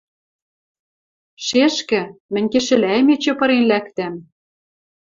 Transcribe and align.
Шешкӹ, 1.45 2.01
мӹнь 2.33 2.49
кешӹлӓэм 2.53 3.07
эче 3.13 3.33
пырен 3.39 3.63
лӓктӓм... 3.69 4.15